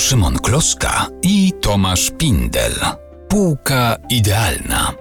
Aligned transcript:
Szymon 0.00 0.38
Kloska 0.38 1.06
i 1.22 1.52
Tomasz 1.60 2.10
Pindel. 2.10 2.72
Półka 3.28 3.96
idealna. 4.10 4.92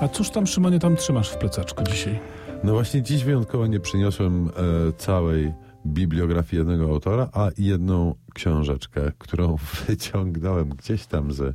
A 0.00 0.08
cóż 0.08 0.30
tam, 0.30 0.46
Szymonie, 0.46 0.78
tam 0.78 0.96
trzymasz 0.96 1.30
w 1.30 1.36
plecaczku 1.36 1.84
dzisiaj? 1.84 2.20
No 2.62 2.72
właśnie 2.72 3.02
dziś 3.02 3.24
wyjątkowo 3.24 3.66
nie 3.66 3.80
przyniosłem 3.80 4.48
e, 4.48 4.92
całej 4.92 5.52
bibliografii 5.86 6.58
jednego 6.58 6.84
autora, 6.84 7.28
a 7.32 7.48
jedną 7.58 8.14
książeczkę, 8.34 9.12
którą 9.18 9.56
wyciągnąłem 9.86 10.68
gdzieś 10.68 11.06
tam 11.06 11.32
ze 11.32 11.52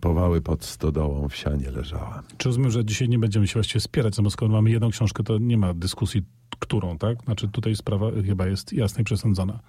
powały 0.00 0.40
pod 0.40 0.64
stodołą 0.64 1.28
w 1.28 1.36
sianie 1.36 1.70
leżała. 1.70 2.22
Czy 2.36 2.48
rozumiem, 2.48 2.70
że 2.70 2.84
dzisiaj 2.84 3.08
nie 3.08 3.18
będziemy 3.18 3.46
się 3.46 3.54
właściwie 3.54 3.80
spierać, 3.80 4.18
no 4.18 4.30
skoro 4.30 4.52
mamy 4.52 4.70
jedną 4.70 4.90
książkę, 4.90 5.22
to 5.22 5.38
nie 5.38 5.56
ma 5.58 5.74
dyskusji, 5.74 6.22
którą, 6.58 6.98
tak? 6.98 7.22
Znaczy 7.24 7.48
tutaj 7.48 7.76
sprawa 7.76 8.10
chyba 8.26 8.46
jest 8.46 8.72
jasna 8.72 9.00
i 9.00 9.04
przesądzona. 9.04 9.60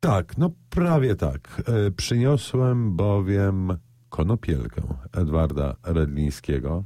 Tak, 0.00 0.38
no 0.38 0.50
prawie 0.70 1.16
tak. 1.16 1.62
E, 1.66 1.90
przyniosłem 1.90 2.96
bowiem 2.96 3.76
Konopielkę 4.08 4.82
Edwarda 5.12 5.76
Redlińskiego 5.82 6.84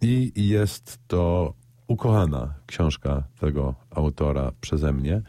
i 0.00 0.32
jest 0.36 0.98
to 1.06 1.54
ukochana 1.86 2.54
książka 2.66 3.22
tego 3.40 3.74
autora 3.90 4.52
przeze 4.60 4.92
mnie. 4.92 5.22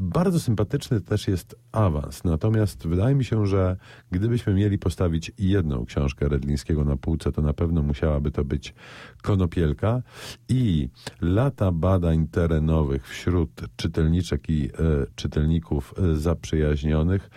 Bardzo 0.00 0.40
sympatyczny 0.40 1.00
też 1.00 1.28
jest 1.28 1.56
awans, 1.72 2.24
natomiast 2.24 2.86
wydaje 2.86 3.14
mi 3.14 3.24
się, 3.24 3.46
że 3.46 3.76
gdybyśmy 4.10 4.54
mieli 4.54 4.78
postawić 4.78 5.32
jedną 5.38 5.84
książkę 5.84 6.28
Redlińskiego 6.28 6.84
na 6.84 6.96
półce, 6.96 7.32
to 7.32 7.42
na 7.42 7.52
pewno 7.52 7.82
musiałaby 7.82 8.30
to 8.30 8.44
być 8.44 8.74
Konopielka 9.22 10.02
i 10.48 10.88
lata 11.20 11.72
badań 11.72 12.26
terenowych 12.26 13.08
wśród 13.08 13.50
czytelniczek 13.76 14.50
i 14.50 14.64
e, 14.66 14.70
czytelników 15.14 15.94
e, 15.98 16.16
zaprzyjaźnionych 16.16 17.30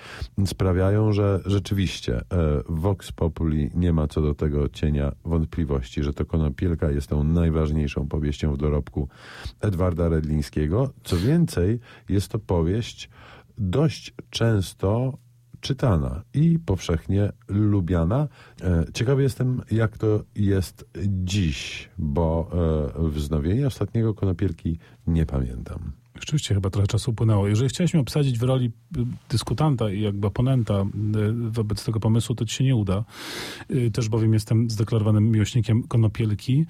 sprawiają, 0.46 1.14
że 1.14 1.40
rzeczywiście 1.46 2.18
e, 2.18 2.24
Vox 2.70 3.12
Populi 3.12 3.70
nie 3.76 3.94
ma 3.94 4.08
co 4.08 4.22
do 4.22 4.36
tego 4.36 4.70
cienia 4.70 5.12
wątpliwości, 5.26 6.04
że 6.04 6.14
to 6.14 6.26
Konopielka 6.26 6.92
jest 6.92 7.08
tą 7.08 7.24
najważniejszą 7.24 8.08
powieścią 8.08 8.54
w 8.54 8.58
dorobku 8.58 9.08
Edwarda 9.62 10.10
Redlińskiego. 10.10 10.94
Co 11.04 11.18
więcej, 11.18 11.80
jest 12.10 12.28
to 12.28 12.40
powieść 12.52 13.10
dość 13.58 14.14
często 14.30 15.18
czytana 15.62 16.24
i 16.34 16.60
powszechnie 16.60 17.32
lubiana. 17.48 18.28
E, 18.62 18.86
ciekawy 18.94 19.24
jestem, 19.24 19.62
jak 19.72 19.98
to 19.98 20.24
jest 20.36 20.90
dziś, 21.08 21.90
bo 21.98 22.52
e, 23.06 23.10
wznowienia 23.10 23.68
ostatniego 23.68 24.14
Konopielki 24.14 24.80
nie 25.08 25.26
pamiętam. 25.26 25.92
Rzeczywiście 26.22 26.56
chyba 26.56 26.70
trochę 26.70 26.88
czasu 26.88 27.12
upłynęło. 27.12 27.48
Jeżeli 27.48 27.70
chciałeś 27.70 27.94
mnie 27.94 28.02
obsadzić 28.02 28.40
w 28.40 28.44
roli 28.44 28.66
y, 28.98 29.00
dyskutanta 29.30 29.92
i 29.92 30.02
jakby 30.02 30.28
oponenta 30.28 30.82
y, 30.82 31.52
wobec 31.52 31.86
tego 31.86 32.00
pomysłu, 32.00 32.36
to 32.36 32.46
ci 32.46 32.56
się 32.56 32.64
nie 32.64 32.76
uda. 32.76 33.04
Y, 33.72 33.92
też 33.92 34.10
bowiem 34.10 34.34
jestem 34.34 34.70
zdeklarowanym 34.70 35.32
miłośnikiem 35.32 35.84
konopielki. 35.84 36.66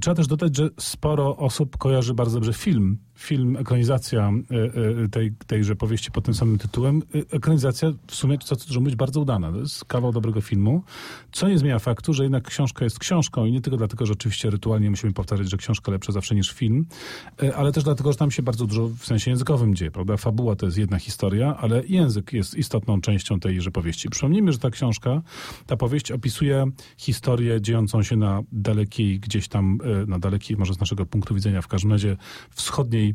Trzeba 0.00 0.14
też 0.14 0.26
dodać, 0.26 0.56
że 0.56 0.70
sporo 0.80 1.36
osób 1.36 1.76
kojarzy 1.76 2.14
bardzo 2.14 2.34
dobrze 2.34 2.52
film 2.52 2.98
film, 3.16 3.56
ekranizacja 3.56 4.32
e, 4.50 5.04
e, 5.04 5.08
tej, 5.08 5.32
tejże 5.46 5.76
powieści 5.76 6.10
pod 6.10 6.24
tym 6.24 6.34
samym 6.34 6.58
tytułem. 6.58 7.02
E, 7.14 7.36
ekranizacja 7.36 7.92
w 8.06 8.14
sumie, 8.14 8.38
co 8.38 8.56
dużo 8.56 8.80
mówić, 8.80 8.96
bardzo 8.96 9.20
udana. 9.20 9.52
To 9.52 9.58
jest 9.58 9.84
kawał 9.84 10.12
dobrego 10.12 10.40
filmu, 10.40 10.82
co 11.32 11.48
nie 11.48 11.58
zmienia 11.58 11.78
faktu, 11.78 12.12
że 12.12 12.22
jednak 12.22 12.44
książka 12.44 12.84
jest 12.84 12.98
książką 12.98 13.44
i 13.44 13.52
nie 13.52 13.60
tylko 13.60 13.76
dlatego, 13.76 14.06
że 14.06 14.12
oczywiście 14.12 14.50
rytualnie 14.50 14.90
musimy 14.90 15.12
powtarzać, 15.12 15.50
że 15.50 15.56
książka 15.56 15.92
lepsza 15.92 16.12
zawsze 16.12 16.34
niż 16.34 16.52
film, 16.52 16.86
ale 17.56 17.72
też 17.72 17.84
dlatego, 17.84 18.12
że 18.12 18.18
tam 18.18 18.30
się 18.30 18.42
bardzo 18.42 18.66
dużo 18.66 18.88
w 18.88 19.06
sensie 19.06 19.30
językowym 19.30 19.74
dzieje, 19.74 19.90
prawda? 19.90 20.16
Fabuła 20.16 20.56
to 20.56 20.66
jest 20.66 20.78
jedna 20.78 20.98
historia, 20.98 21.56
ale 21.56 21.82
język 21.86 22.32
jest 22.32 22.54
istotną 22.54 23.00
częścią 23.00 23.40
tejże 23.40 23.70
powieści. 23.70 24.08
Przypomnijmy, 24.08 24.52
że 24.52 24.58
ta 24.58 24.70
książka, 24.70 25.22
ta 25.66 25.76
powieść 25.76 26.12
opisuje 26.12 26.66
historię 26.96 27.60
dziejącą 27.60 28.02
się 28.02 28.16
na 28.16 28.42
dalekiej, 28.52 29.20
gdzieś 29.20 29.48
tam, 29.48 29.78
na 30.06 30.18
dalekiej, 30.18 30.56
może 30.56 30.74
z 30.74 30.80
naszego 30.80 31.06
punktu 31.06 31.34
widzenia, 31.34 31.62
w 31.62 31.68
każdym 31.68 31.92
razie 31.92 32.16
wschodniej 32.50 33.05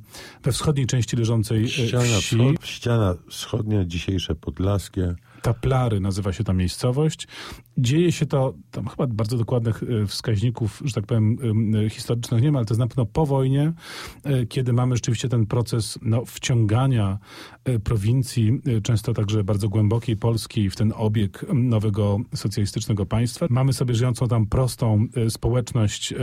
we 0.44 0.52
wschodniej 0.52 0.88
części 0.88 1.16
leżącej 1.16 1.63
e, 1.63 1.68
ściana 1.68 2.03
wsi. 2.03 2.35
Wschod, 2.35 2.68
ściana 2.68 3.16
wschodnia, 3.29 3.85
dzisiejsze 3.85 4.35
podlaskie. 4.35 5.16
Taplary 5.41 6.00
nazywa 6.00 6.34
się 6.34 6.44
ta 6.44 6.53
miejscowość. 6.53 7.28
Dzieje 7.78 8.12
się 8.12 8.25
to, 8.25 8.53
tam 8.72 8.88
chyba 8.88 9.07
bardzo 9.07 9.38
dokładnych 9.38 9.84
e, 9.84 10.07
wskaźników, 10.07 10.81
że 10.85 10.94
tak 10.94 11.06
powiem, 11.06 11.38
e, 11.85 11.90
historycznych 11.90 12.41
nie 12.41 12.52
ma, 12.52 12.59
ale 12.59 12.66
to 12.66 12.74
jest 12.74 12.79
na 12.79 12.88
pewno 12.88 13.06
po 13.06 13.25
wojnie, 13.25 13.74
e, 14.24 14.46
kiedy 14.46 14.74
mamy 14.74 14.96
rzeczywiście 14.96 15.29
ten 15.29 15.46
proces 15.46 16.00
no, 16.02 16.25
wciągania 16.25 17.19
prowincji, 17.84 18.62
często 18.84 19.13
także 19.13 19.44
bardzo 19.44 19.69
głębokiej 19.69 20.18
Polski 20.18 20.69
w 20.69 20.75
ten 20.75 20.94
obieg 20.96 21.46
nowego 21.53 22.18
socjalistycznego 22.35 23.06
państwa. 23.06 23.46
Mamy 23.50 23.73
sobie 23.73 23.96
żyjącą 23.96 24.28
tam 24.28 24.46
prostą 24.46 25.06
społeczność 25.29 26.13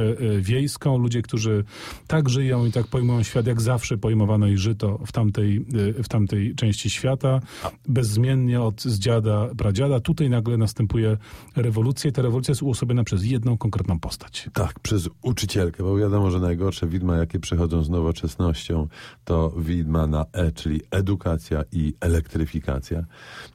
wiejską, 0.40 0.98
ludzie, 0.98 1.22
którzy 1.22 1.64
tak 2.06 2.28
żyją 2.28 2.66
i 2.66 2.72
tak 2.72 2.86
pojmują 2.86 3.22
świat, 3.22 3.46
jak 3.46 3.60
zawsze 3.60 3.98
pojmowano 3.98 4.46
i 4.46 4.56
żyto 4.56 4.98
w 5.06 5.12
tamtej, 5.12 5.64
w 6.02 6.08
tamtej 6.08 6.54
części 6.54 6.90
świata, 6.90 7.40
bezmiennie 7.88 8.60
od 8.60 8.82
z 8.82 8.98
dziada, 9.08 9.48
pradziada. 9.56 10.00
Tutaj 10.00 10.30
nagle 10.30 10.56
następuje 10.56 11.16
rewolucja 11.56 12.10
i 12.10 12.12
ta 12.12 12.22
rewolucja 12.22 12.52
jest 12.52 12.62
uosobiona 12.62 13.04
przez 13.04 13.24
jedną 13.24 13.58
konkretną 13.58 14.00
postać. 14.00 14.50
Tak, 14.52 14.80
przez 14.80 15.08
uczycielkę, 15.22 15.82
bo 15.82 15.96
wiadomo, 15.96 16.30
że 16.30 16.40
najgorsze 16.40 16.86
widma, 16.86 17.16
jakie 17.16 17.40
przychodzą 17.40 17.82
z 17.82 17.90
nowoczesnością, 17.90 18.88
to 19.24 19.50
widma 19.50 20.06
na 20.06 20.26
E, 20.32 20.52
czyli 20.52 20.80
edukacja 20.90 21.64
i 21.72 21.94
elektryfikacja. 22.00 23.04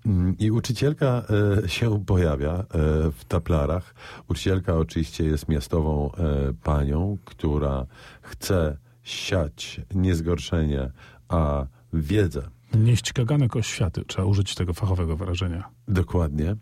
Mm, 0.05 0.35
I 0.39 0.51
uczycielka 0.51 1.23
e, 1.63 1.69
się 1.69 2.05
pojawia 2.05 2.53
e, 2.53 2.65
w 3.11 3.25
taplarach. 3.27 3.95
Uczycielka 4.29 4.75
oczywiście 4.75 5.23
jest 5.23 5.49
miastową 5.49 6.11
e, 6.11 6.53
panią, 6.63 7.17
która 7.25 7.85
chce 8.21 8.77
siać 9.03 9.81
niezgorszenie, 9.95 10.91
a 11.29 11.65
wiedzę 11.93 12.49
Nieść 12.77 13.13
kaganek 13.13 13.55
o 13.55 13.61
światy, 13.61 14.05
trzeba 14.05 14.27
użyć 14.27 14.55
tego 14.55 14.73
fachowego 14.73 15.17
wyrażenia. 15.17 15.69
Dokładnie. 15.87 16.49
E, 16.49 16.55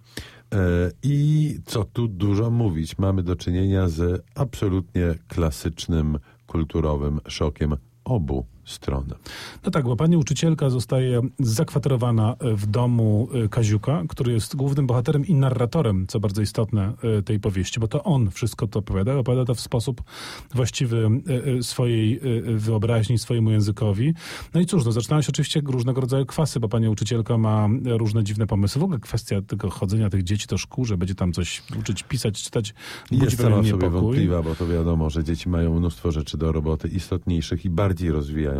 I 1.04 1.58
co 1.66 1.84
tu 1.84 2.08
dużo 2.08 2.52
mówić, 2.52 2.98
mamy 2.98 3.24
do 3.24 3.36
czynienia 3.36 3.90
z 3.90 4.26
absolutnie 4.36 5.16
klasycznym 5.28 6.20
kulturowym 6.48 7.20
szokiem 7.28 7.76
obu 8.04 8.46
stronę. 8.72 9.16
No 9.66 9.72
tak, 9.72 9.86
bo 9.86 9.96
pani 9.96 10.18
uczycielka 10.18 10.70
zostaje 10.70 11.22
zakwaterowana 11.40 12.36
w 12.42 12.66
domu 12.66 13.28
e, 13.34 13.50
Kaziuka, 13.50 14.04
który 14.10 14.34
jest 14.34 14.56
głównym 14.56 14.88
bohaterem 14.88 15.26
i 15.26 15.34
narratorem, 15.34 16.08
co 16.08 16.20
bardzo 16.20 16.42
istotne, 16.42 16.94
e, 17.18 17.22
tej 17.22 17.40
powieści, 17.40 17.80
bo 17.80 17.88
to 17.88 18.04
on 18.04 18.32
wszystko 18.32 18.68
to 18.68 18.80
opowiada. 18.80 19.18
Opowiada 19.18 19.46
to 19.46 19.56
w 19.56 19.60
sposób 19.60 20.02
właściwy 20.56 21.10
e, 21.60 21.64
swojej 21.64 22.22
wyobraźni, 22.56 23.20
swojemu 23.20 23.52
językowi. 23.52 24.14
No 24.54 24.62
i 24.62 24.66
cóż, 24.66 24.86
no, 24.86 24.92
zaczynają 24.92 25.22
się 25.22 25.30
oczywiście 25.30 25.62
różnego 25.66 26.02
rodzaju 26.02 26.26
kwasy, 26.26 26.60
bo 26.60 26.70
pani 26.70 26.90
uczycielka 26.90 27.38
ma 27.38 27.70
różne 27.86 28.24
dziwne 28.24 28.48
pomysły. 28.48 28.80
W 28.80 28.84
ogóle 28.84 29.00
kwestia 29.00 29.42
tego 29.42 29.70
chodzenia 29.70 30.10
tych 30.10 30.24
dzieci 30.24 30.48
do 30.48 30.58
szkół, 30.58 30.86
że 30.86 30.98
będzie 30.98 31.16
tam 31.16 31.34
coś 31.34 31.64
uczyć, 31.80 32.04
pisać, 32.04 32.44
czytać, 32.44 32.74
budzi 33.12 33.24
jest 33.24 33.38
sama 33.38 33.64
sobie 33.64 33.90
wątpliwa, 33.90 34.44
bo 34.44 34.56
to 34.56 34.68
wiadomo, 34.68 35.10
że 35.10 35.24
dzieci 35.24 35.50
mają 35.50 35.80
mnóstwo 35.80 36.12
rzeczy 36.12 36.38
do 36.38 36.52
roboty 36.52 36.88
istotniejszych 36.88 37.66
i 37.66 37.70
bardziej 37.70 38.12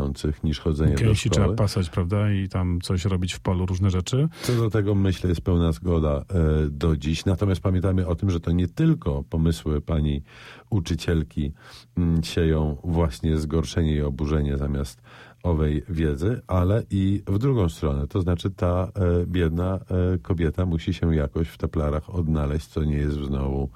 rozwijających 0.02 0.44
niż 0.44 0.60
chodzenie 0.60 0.96
Gęsi 0.96 1.30
do 1.30 1.36
szkoły. 1.36 1.48
trzeba 1.48 1.64
pasać, 1.64 1.90
prawda, 1.90 2.32
i 2.32 2.50
tam 2.50 2.82
coś 2.82 3.06
robić 3.06 3.34
w 3.34 3.40
polu, 3.40 3.66
różne 3.66 3.90
rzeczy. 3.90 4.30
Co 4.42 4.56
do 4.56 4.70
tego, 4.70 4.96
myślę, 4.96 5.30
jest 5.30 5.42
pełna 5.42 5.72
zgoda 5.72 6.18
e, 6.18 6.24
do 6.70 6.98
dziś. 6.98 7.26
Natomiast 7.26 7.62
pamiętajmy 7.62 8.08
o 8.08 8.16
tym, 8.16 8.30
że 8.30 8.40
to 8.40 8.52
nie 8.52 8.68
tylko 8.68 9.24
pomysły 9.24 9.82
pani 9.82 10.24
uczycielki 10.70 11.54
mm, 11.98 12.24
sieją 12.24 12.78
właśnie 12.84 13.38
zgorszenie 13.38 13.96
i 13.96 14.02
oburzenie 14.02 14.58
zamiast 14.58 15.02
owej 15.44 15.84
wiedzy, 15.90 16.42
ale 16.48 16.84
i 16.90 17.24
w 17.28 17.38
drugą 17.38 17.70
stronę. 17.70 18.08
To 18.08 18.22
znaczy 18.22 18.50
ta 18.52 18.92
e, 18.96 19.26
biedna 19.26 19.80
e, 20.14 20.18
kobieta 20.18 20.66
musi 20.66 20.94
się 20.94 21.16
jakoś 21.16 21.48
w 21.48 21.58
teplarach 21.58 22.16
odnaleźć, 22.16 22.68
co 22.68 22.84
nie 22.84 22.96
jest 22.96 23.18
znowu 23.18 23.70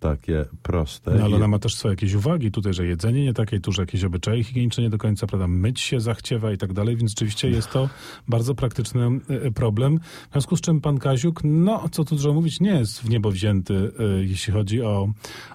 takie 0.00 0.44
proste. 0.62 1.14
No 1.14 1.24
ale 1.24 1.36
ona 1.36 1.48
ma 1.48 1.58
też 1.58 1.74
swoje 1.74 1.92
jakieś 1.92 2.14
uwagi 2.14 2.50
tutaj, 2.50 2.74
że 2.74 2.86
jedzenie 2.86 3.24
nie 3.24 3.34
takie, 3.34 3.60
tu, 3.60 3.72
że 3.72 3.82
jakieś 3.82 4.04
obyczaje 4.04 4.44
higieniczne 4.44 4.82
nie 4.82 4.90
do 4.90 4.98
końca, 4.98 5.26
prawda, 5.26 5.48
myć 5.48 5.80
się 5.80 6.00
zachciewa 6.00 6.52
i 6.52 6.58
tak 6.58 6.72
dalej, 6.72 6.96
więc 6.96 7.10
rzeczywiście 7.10 7.50
jest 7.50 7.70
to 7.70 7.88
bardzo 8.28 8.54
praktyczny 8.54 9.06
e, 9.28 9.50
problem. 9.50 10.00
W 10.28 10.32
związku 10.32 10.56
z 10.56 10.60
czym 10.60 10.80
pan 10.80 10.98
Kaziuk, 10.98 11.40
no, 11.44 11.88
co 11.92 12.04
tu 12.04 12.14
dużo 12.14 12.32
mówić, 12.32 12.60
nie 12.60 12.70
jest 12.70 13.00
w 13.02 13.10
niebo 13.10 13.30
wzięty, 13.30 13.92
jeśli 14.20 14.52
chodzi 14.52 14.82
o 14.82 15.08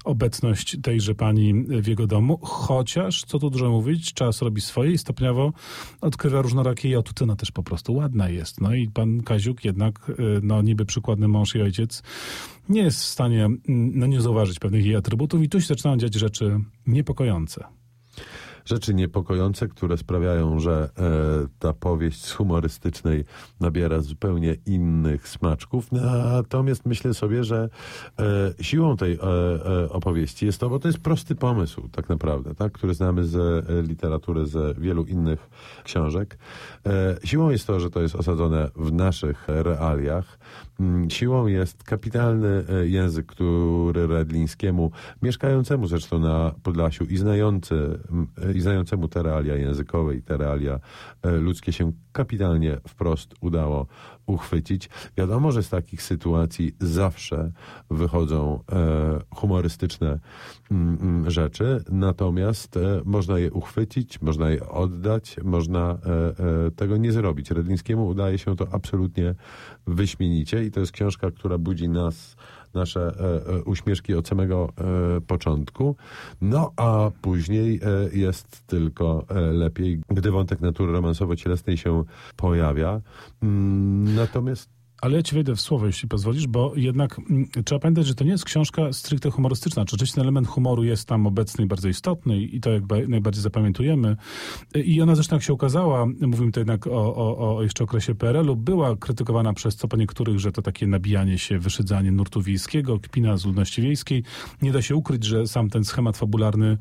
obecność 0.06 0.78
tejże 0.84 1.16
pani 1.16 1.54
w 1.64 1.88
jego 1.88 2.08
domu, 2.08 2.40
chociaż, 2.42 3.24
co 3.24 3.40
tu 3.40 3.50
dużo 3.50 3.70
mówić, 3.70 4.14
czas 4.14 4.42
robi 4.42 4.62
swoje 4.62 4.92
i 4.92 4.98
stopniowo 4.98 5.54
odkrywa 6.02 6.42
różnorakie 6.42 7.00
otucena 7.00 7.36
też 7.36 7.52
po 7.52 7.64
prostu 7.64 7.94
ładna 7.94 8.30
jest. 8.30 8.62
No 8.62 8.74
i 8.74 8.90
pan 8.90 9.24
Kaziuk 9.24 9.66
jednak, 9.66 10.10
y, 10.10 10.14
no 10.44 10.62
niby 10.62 10.86
przykładny 10.86 11.28
mąż 11.28 11.56
i 11.56 11.62
ojciec, 11.62 12.04
nie 12.70 12.82
jest 12.82 13.02
w 13.02 13.06
stanie 13.06 13.46
mm, 13.46 13.60
no, 13.70 14.06
nie 14.06 14.22
zauważyć 14.22 14.60
pewnych 14.60 14.86
jej 14.86 14.96
atrybutów 14.96 15.44
i 15.44 15.50
tu 15.50 15.62
się 15.62 15.68
zaczynają 15.68 15.98
dziać 15.98 16.16
rzeczy 16.16 16.60
niepokojące 16.88 17.64
rzeczy 18.68 18.94
niepokojące, 18.94 19.68
które 19.68 19.98
sprawiają, 19.98 20.60
że 20.60 20.90
e, 20.98 21.48
ta 21.60 21.74
powieść 21.74 22.26
z 22.26 22.32
humorystycznej 22.32 23.26
nabiera 23.60 24.02
zupełnie 24.02 24.56
innych 24.66 25.28
smaczków. 25.28 25.92
Natomiast 25.92 26.86
myślę 26.86 27.14
sobie, 27.14 27.44
że 27.44 27.70
e, 28.20 28.64
siłą 28.64 28.98
tej 28.98 29.14
e, 29.14 29.20
opowieści 29.90 30.46
jest 30.46 30.60
to, 30.60 30.70
bo 30.70 30.80
to 30.80 30.88
jest 30.88 31.00
prosty 31.00 31.36
pomysł 31.36 31.90
tak 31.92 32.10
naprawdę, 32.10 32.56
tak, 32.56 32.72
który 32.72 32.94
znamy 32.94 33.26
z 33.26 33.66
literatury, 33.88 34.46
z 34.46 34.80
wielu 34.80 35.06
innych 35.06 35.50
książek. 35.84 36.38
Siłą 37.24 37.50
jest 37.50 37.68
to, 37.68 37.80
że 37.80 37.90
to 37.90 38.02
jest 38.02 38.16
osadzone 38.16 38.70
w 38.76 38.92
naszych 38.92 39.46
realiach. 39.48 40.40
Mm, 40.80 41.10
siłą 41.10 41.48
jest 41.48 41.84
kapitalny 41.84 42.64
język, 42.84 43.26
który 43.26 44.08
Redlińskiemu, 44.08 44.92
mieszkającemu 45.22 45.88
zresztą 45.88 46.20
na 46.20 46.52
Podlasiu 46.64 47.04
i 47.04 47.18
znający 47.18 48.00
i 48.58 48.62
znającemu 48.62 49.08
te 49.08 49.24
realia 49.24 49.56
językowe 49.56 50.16
i 50.16 50.22
te 50.22 50.38
realia 50.38 50.80
e, 51.22 51.32
ludzkie 51.32 51.74
się 51.74 51.92
kapitalnie 52.12 52.78
wprost 52.88 53.34
udało 53.42 53.88
uchwycić. 54.26 54.90
Wiadomo, 55.18 55.52
że 55.52 55.64
z 55.64 55.70
takich 55.70 56.04
sytuacji 56.04 56.76
zawsze 56.80 57.52
wychodzą 57.92 58.60
e, 58.72 59.20
humorystyczne 59.36 60.20
mm, 60.72 60.98
mm, 61.02 61.32
rzeczy, 61.32 61.84
natomiast 61.90 62.78
e, 62.78 63.02
można 63.06 63.40
je 63.40 63.52
uchwycić, 63.52 64.22
można 64.22 64.50
je 64.50 64.70
oddać, 64.70 65.36
można 65.44 65.98
tego 66.76 66.98
nie 66.98 67.12
zrobić. 67.12 67.52
Redlińskiemu 67.52 68.08
udaje 68.08 68.38
się 68.38 68.56
to 68.56 68.68
absolutnie 68.72 69.36
wyśmienicie 69.88 70.64
i 70.64 70.72
to 70.72 70.80
jest 70.80 70.92
książka, 70.92 71.32
która 71.32 71.58
budzi 71.58 71.90
nas 71.90 72.36
nasze 72.78 73.02
e, 73.02 73.54
e, 73.54 73.64
uśmieszki 73.64 74.14
od 74.14 74.28
samego 74.28 74.70
e, 75.18 75.22
początku. 75.22 75.96
No 76.42 76.72
a 76.76 77.12
później 77.22 77.80
jest 78.14 78.68
tylko 78.68 79.26
lepiej, 79.54 80.02
gdy 80.10 80.32
wątek 80.32 80.62
natury 80.62 80.92
romansowo-cielesnej 80.92 81.78
się 81.78 82.04
pojawia. 82.36 83.02
Mm, 83.44 84.16
natomiast 84.16 84.77
ale 85.02 85.18
ja 85.18 85.24
ci 85.24 85.36
wejdę 85.36 85.56
w 85.56 85.62
słowo, 85.62 85.86
jeśli 85.86 86.10
pozwolisz, 86.10 86.48
bo 86.48 86.74
jednak 86.76 87.20
mm, 87.20 87.48
trzeba 87.66 87.80
pamiętać, 87.80 88.08
że 88.08 88.16
to 88.16 88.24
nie 88.24 88.32
jest 88.32 88.46
książka 88.46 88.94
stricte 88.94 89.32
humorystyczna. 89.32 89.86
Czy 89.86 89.96
oczywiście 89.96 90.22
element 90.22 90.48
humoru 90.48 90.84
jest 90.84 91.08
tam 91.08 91.28
obecny 91.28 91.64
i 91.64 91.68
bardzo 91.68 91.88
istotny 91.88 92.38
i 92.42 92.60
to 92.60 92.72
jakby 92.72 93.08
najbardziej 93.08 93.44
zapamiętujemy. 93.44 94.16
I 94.76 95.02
ona 95.02 95.16
zresztą, 95.16 95.36
jak 95.36 95.44
się 95.44 95.54
ukazała, 95.54 96.06
mówimy 96.22 96.52
to 96.52 96.60
jednak 96.60 96.88
o, 96.88 97.16
o, 97.16 97.56
o 97.58 97.64
jeszcze 97.64 97.84
okresie 97.84 98.16
PRL-u, 98.16 98.56
była 98.56 98.96
krytykowana 98.96 99.54
przez 99.54 99.76
co 99.76 99.88
po 99.88 99.98
niektórych, 99.98 100.40
że 100.40 100.52
to 100.52 100.62
takie 100.62 100.88
nabijanie 100.88 101.38
się, 101.38 101.60
wyszydzanie 101.60 102.12
nurtu 102.12 102.42
wiejskiego, 102.42 103.00
kpina 103.00 103.38
z 103.38 103.46
ludności 103.46 103.82
wiejskiej. 103.82 104.24
Nie 104.62 104.72
da 104.72 104.82
się 104.82 104.96
ukryć, 104.96 105.24
że 105.24 105.48
sam 105.48 105.70
ten 105.70 105.86
schemat 105.86 106.18
fabularny 106.18 106.78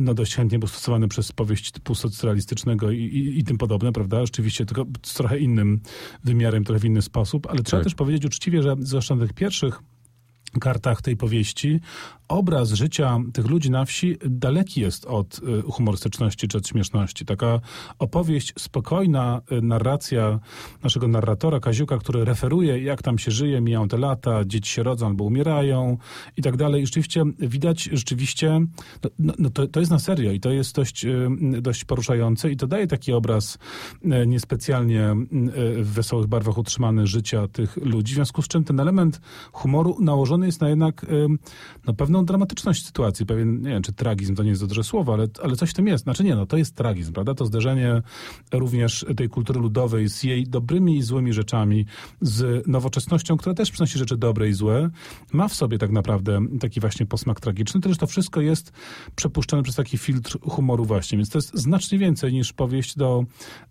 no 0.00 0.14
dość 0.14 0.34
chętnie 0.34 0.58
był 0.58 0.68
stosowany 0.68 1.08
przez 1.08 1.32
powieść 1.32 1.70
typu 1.70 1.94
socrealistycznego 1.94 2.90
i, 2.90 2.98
i, 2.98 3.38
i 3.38 3.44
tym 3.44 3.58
podobne, 3.58 3.92
prawda? 3.92 4.26
Rzeczywiście 4.26 4.66
tylko 4.66 4.86
z 5.02 5.14
trochę 5.14 5.38
innym 5.38 5.80
wymiarem, 6.24 6.64
trochę 6.64 6.80
w 6.80 6.84
inny 6.84 7.02
sposób, 7.02 7.51
ale 7.52 7.62
trzeba 7.62 7.80
tak. 7.80 7.84
też 7.84 7.94
powiedzieć 7.94 8.24
uczciwie, 8.24 8.62
że 8.62 8.76
zwłaszcza 8.80 9.14
na 9.14 9.22
tych 9.22 9.32
pierwszych 9.32 9.82
kartach 10.60 11.02
tej 11.02 11.16
powieści, 11.16 11.80
obraz 12.32 12.72
życia 12.72 13.18
tych 13.32 13.46
ludzi 13.46 13.70
na 13.70 13.84
wsi 13.84 14.16
daleki 14.26 14.80
jest 14.80 15.06
od 15.06 15.38
y, 15.38 15.62
humorystyczności 15.62 16.48
czy 16.48 16.58
od 16.58 16.68
śmieszności. 16.68 17.24
Taka 17.24 17.60
opowieść, 17.98 18.52
spokojna 18.58 19.40
y, 19.52 19.62
narracja 19.62 20.40
naszego 20.82 21.08
narratora 21.08 21.60
Kaziuka, 21.60 21.98
który 21.98 22.24
referuje, 22.24 22.82
jak 22.82 23.02
tam 23.02 23.18
się 23.18 23.30
żyje, 23.30 23.60
mijają 23.60 23.88
te 23.88 23.98
lata, 23.98 24.44
dzieci 24.44 24.72
się 24.72 24.82
rodzą 24.82 25.06
albo 25.06 25.24
umierają 25.24 25.98
i 26.36 26.42
tak 26.42 26.56
dalej. 26.56 26.82
I 26.82 26.86
rzeczywiście 26.86 27.24
widać, 27.38 27.88
rzeczywiście, 27.92 28.60
no, 29.02 29.10
no, 29.18 29.32
no 29.38 29.50
to, 29.50 29.66
to 29.66 29.80
jest 29.80 29.92
na 29.92 29.98
serio 29.98 30.32
i 30.32 30.40
to 30.40 30.50
jest 30.50 30.74
dość, 30.74 31.04
y, 31.04 31.28
dość 31.60 31.84
poruszające 31.84 32.50
i 32.50 32.56
to 32.56 32.66
daje 32.66 32.86
taki 32.86 33.12
obraz 33.12 33.58
niespecjalnie 34.26 35.14
w 35.76 35.92
wesołych 35.92 36.26
barwach 36.26 36.58
utrzymany 36.58 37.06
życia 37.06 37.48
tych 37.48 37.76
ludzi, 37.76 38.12
w 38.12 38.14
związku 38.14 38.42
z 38.42 38.48
czym 38.48 38.64
ten 38.64 38.80
element 38.80 39.20
humoru 39.52 39.96
nałożony 40.00 40.46
jest 40.46 40.60
na 40.60 40.68
jednak 40.68 41.06
no, 41.86 41.94
pewną 41.94 42.21
dramatyczność 42.24 42.86
sytuacji, 42.86 43.26
pewien, 43.26 43.60
nie 43.60 43.70
wiem, 43.70 43.82
czy 43.82 43.92
tragizm 43.92 44.34
to 44.34 44.42
nie 44.42 44.48
jest 44.48 44.62
dobrze 44.62 44.84
słowo, 44.84 45.14
ale, 45.14 45.26
ale 45.42 45.56
coś 45.56 45.70
w 45.70 45.74
tym 45.74 45.86
jest. 45.86 46.04
Znaczy 46.04 46.24
nie, 46.24 46.34
no 46.34 46.46
to 46.46 46.56
jest 46.56 46.74
tragizm, 46.74 47.12
prawda? 47.12 47.34
To 47.34 47.46
zderzenie 47.46 48.02
również 48.52 49.06
tej 49.16 49.28
kultury 49.28 49.60
ludowej 49.60 50.08
z 50.08 50.22
jej 50.22 50.44
dobrymi 50.44 50.96
i 50.96 51.02
złymi 51.02 51.32
rzeczami, 51.32 51.86
z 52.20 52.66
nowoczesnością, 52.66 53.36
która 53.36 53.54
też 53.54 53.70
przynosi 53.70 53.98
rzeczy 53.98 54.16
dobre 54.16 54.48
i 54.48 54.52
złe, 54.52 54.90
ma 55.32 55.48
w 55.48 55.54
sobie 55.54 55.78
tak 55.78 55.90
naprawdę 55.90 56.40
taki 56.60 56.80
właśnie 56.80 57.06
posmak 57.06 57.40
tragiczny, 57.40 57.80
to 57.80 57.94
to 57.94 58.06
wszystko 58.06 58.40
jest 58.40 58.72
przepuszczone 59.16 59.62
przez 59.62 59.76
taki 59.76 59.98
filtr 59.98 60.38
humoru 60.40 60.84
właśnie, 60.84 61.18
więc 61.18 61.30
to 61.30 61.38
jest 61.38 61.54
znacznie 61.54 61.98
więcej 61.98 62.32
niż 62.32 62.52
powieść 62.52 62.96
do, 62.96 63.24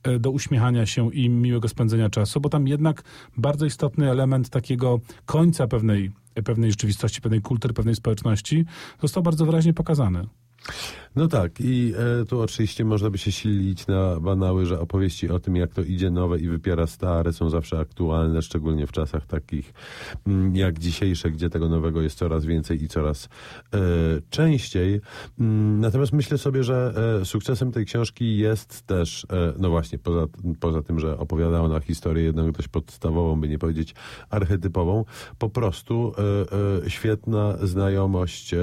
e, 0.04 0.20
do 0.20 0.32
uśmiechania 0.32 0.86
się 0.86 1.14
i 1.14 1.30
miłego 1.30 1.68
spędzenia 1.68 2.10
czasu, 2.10 2.42
bo 2.42 2.50
tam 2.50 2.68
jednak 2.68 3.04
bardzo 3.38 3.66
istotny 3.66 4.12
element 4.12 4.50
takiego 4.50 5.00
końca 5.26 5.68
pewnej 5.68 6.12
pewnej 6.46 6.72
rzeczywistości, 6.72 7.22
pewnej 7.22 7.42
kultury, 7.42 7.74
pewnej 7.74 7.96
społeczności, 7.96 8.66
został 9.02 9.24
bardzo 9.24 9.46
wyraźnie 9.46 9.74
pokazany. 9.74 10.28
No 11.16 11.28
tak, 11.28 11.62
i 11.62 11.94
e, 12.22 12.26
tu 12.26 12.42
oczywiście 12.42 12.86
można 12.86 13.10
by 13.10 13.18
się 13.18 13.32
silić 13.32 13.88
na 13.88 14.20
banały, 14.20 14.66
że 14.66 14.80
opowieści 14.80 15.30
o 15.30 15.40
tym, 15.40 15.56
jak 15.56 15.74
to 15.74 15.82
idzie 15.82 16.12
nowe 16.12 16.40
i 16.40 16.48
wypiera 16.48 16.88
stare, 16.88 17.34
są 17.34 17.50
zawsze 17.50 17.80
aktualne, 17.80 18.42
szczególnie 18.42 18.88
w 18.88 18.92
czasach 18.92 19.26
takich 19.26 19.74
mm, 20.28 20.56
jak 20.56 20.80
dzisiejsze, 20.80 21.32
gdzie 21.32 21.50
tego 21.50 21.70
nowego 21.70 22.02
jest 22.02 22.18
coraz 22.18 22.46
więcej 22.46 22.84
i 22.84 22.88
coraz 22.88 23.30
e, 23.74 23.80
częściej. 24.30 25.02
Mm, 25.40 25.80
natomiast 25.80 26.14
myślę 26.14 26.38
sobie, 26.38 26.64
że 26.64 26.94
e, 27.22 27.26
sukcesem 27.26 27.72
tej 27.72 27.86
książki 27.86 28.38
jest 28.38 28.82
też, 28.82 29.26
e, 29.30 29.54
no 29.58 29.70
właśnie, 29.70 30.00
poza, 30.00 30.28
poza 30.60 30.82
tym, 30.82 31.00
że 31.00 31.18
opowiada 31.18 31.62
ona 31.62 31.80
historię 31.80 32.24
jedną 32.24 32.52
dość 32.52 32.68
podstawową, 32.68 33.42
by 33.42 33.48
nie 33.48 33.60
powiedzieć 33.60 33.96
archetypową, 34.30 35.06
po 35.40 35.50
prostu 35.50 36.14
e, 36.18 36.86
e, 36.86 36.90
świetna 36.90 37.58
znajomość 37.64 38.56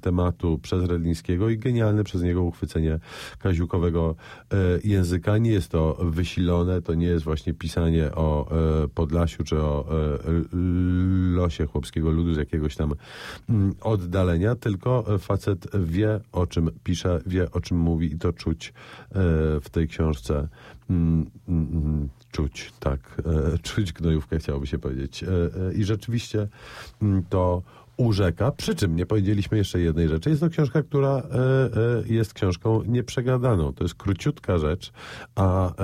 tematu 0.00 0.58
przez 0.58 0.84
Redlińskiego 0.84 1.48
i 1.48 1.58
genialna 1.58 1.95
przez 2.04 2.22
niego 2.22 2.42
uchwycenie 2.42 2.98
kaziukowego 3.38 4.14
e, 4.52 4.56
języka. 4.84 5.38
Nie 5.38 5.50
jest 5.50 5.68
to 5.68 5.96
wysilone, 6.00 6.82
to 6.82 6.94
nie 6.94 7.06
jest 7.06 7.24
właśnie 7.24 7.54
pisanie 7.54 8.14
o 8.14 8.48
e, 8.84 8.88
Podlasiu 8.88 9.44
czy 9.44 9.62
o 9.62 9.86
e, 9.90 10.18
losie 11.34 11.66
chłopskiego 11.66 12.10
ludu 12.10 12.34
z 12.34 12.36
jakiegoś 12.36 12.76
tam 12.76 12.92
mm, 13.48 13.74
oddalenia, 13.80 14.54
tylko 14.54 15.04
facet 15.18 15.66
wie 15.84 16.20
o 16.32 16.46
czym 16.46 16.70
pisze, 16.84 17.20
wie 17.26 17.52
o 17.52 17.60
czym 17.60 17.78
mówi 17.78 18.12
i 18.12 18.18
to 18.18 18.32
czuć 18.32 18.72
w 19.62 19.70
tej 19.70 19.88
książce. 19.88 20.48
Mm, 20.90 21.30
mm, 21.48 22.08
czuć, 22.32 22.72
tak, 22.80 23.22
czuć 23.62 23.92
gnojówkę 23.92 24.38
chciałoby 24.38 24.66
się 24.66 24.78
powiedzieć. 24.78 25.24
I 25.74 25.84
rzeczywiście 25.84 26.48
to 27.28 27.62
urzeka. 27.96 28.52
Przy 28.52 28.74
czym 28.74 28.96
nie 28.96 29.06
powiedzieliśmy 29.06 29.58
jeszcze 29.58 29.80
jednej 29.80 30.08
rzeczy. 30.08 30.30
Jest 30.30 30.42
to 30.42 30.50
książka, 30.50 30.82
która 30.82 31.08
e, 31.08 31.22
e, 31.22 32.02
jest 32.06 32.34
książką 32.34 32.82
nieprzegadaną. 32.82 33.72
To 33.72 33.84
jest 33.84 33.94
króciutka 33.94 34.58
rzecz, 34.58 34.92
a 35.34 35.68
e, 35.68 35.74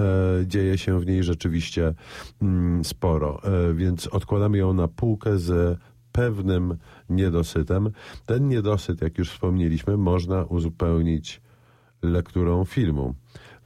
dzieje 0.47 0.79
się 0.79 1.01
w 1.01 1.07
niej 1.07 1.23
rzeczywiście 1.23 1.95
mm, 2.43 2.85
sporo. 2.85 3.41
Więc 3.75 4.07
odkładamy 4.07 4.59
ją 4.59 4.73
na 4.73 4.89
półkę 4.89 5.39
z 5.39 5.79
pewnym 6.13 6.77
niedosytem. 7.11 7.91
Ten 8.27 8.49
niedosyt, 8.49 9.03
jak 9.03 9.19
już 9.19 9.31
wspomnieliśmy, 9.31 9.97
można 9.97 10.45
uzupełnić 10.45 11.41
lekturą 12.03 12.65
filmu 12.65 13.15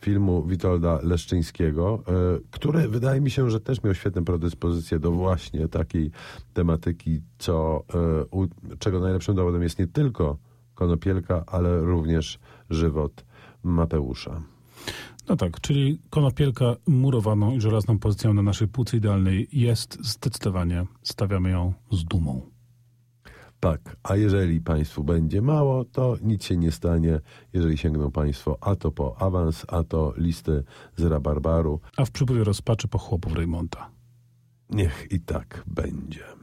filmu 0.01 0.47
Witolda 0.47 0.99
Leszczyńskiego, 1.03 2.03
e, 2.09 2.13
który 2.51 2.89
wydaje 2.89 3.21
mi 3.21 3.31
się, 3.31 3.51
że 3.51 3.61
też 3.61 3.83
miał 3.83 3.95
świetne 3.95 4.25
predyspozycje 4.25 4.99
do 4.99 5.11
właśnie 5.11 5.69
takiej 5.69 6.11
tematyki, 6.53 7.21
co, 7.39 7.85
e, 8.73 8.77
czego 8.79 9.01
najlepszym 9.01 9.35
dowodem 9.35 9.63
jest 9.63 9.79
nie 9.79 9.87
tylko 9.87 10.39
konopielka, 10.75 11.45
ale 11.47 11.81
również 11.81 12.39
żywot 12.71 13.25
Mateusza. 13.63 14.43
No 15.29 15.37
tak, 15.37 15.61
czyli 15.61 15.99
konopielka 16.11 16.77
murowaną 16.87 17.53
i 17.53 17.61
żelazną 17.61 17.99
pozycją 17.99 18.35
na 18.35 18.43
naszej 18.43 18.69
półce 18.69 18.97
idealnej 18.97 19.49
jest 19.53 19.99
zdecydowanie, 20.05 20.87
stawiamy 21.03 21.51
ją 21.51 21.73
z 21.93 22.05
dumą. 22.05 22.56
Tak, 23.61 23.97
a 24.03 24.17
jeżeli 24.17 24.61
Państwu 24.61 25.05
będzie 25.05 25.43
mało, 25.43 25.85
to 25.85 26.17
nic 26.23 26.45
się 26.45 26.57
nie 26.57 26.73
stanie, 26.73 27.21
jeżeli 27.53 27.79
sięgną 27.79 28.11
Państwo 28.11 28.59
a 28.61 28.77
to 28.77 28.93
po 28.93 29.23
awans, 29.23 29.65
a 29.69 29.83
to 29.83 30.15
listy 30.17 30.65
z 30.97 31.03
rabarbaru. 31.03 31.81
A 31.97 32.05
w 32.05 32.11
przypływie 32.11 32.45
rozpaczy 32.45 32.89
po 32.89 32.99
chłopów 32.99 33.33
Reymonta. 33.33 33.91
Niech 34.71 35.07
i 35.11 35.21
tak 35.21 35.65
będzie. 35.67 36.36